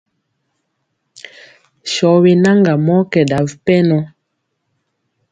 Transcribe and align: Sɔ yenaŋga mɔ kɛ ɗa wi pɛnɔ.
Sɔ 1.93 2.09
yenaŋga 2.23 2.73
mɔ 2.85 2.95
kɛ 3.11 3.21
ɗa 3.29 3.37
wi 3.45 3.53
pɛnɔ. 3.65 3.97